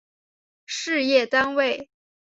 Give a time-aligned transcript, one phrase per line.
[0.65, 1.91] 事业单位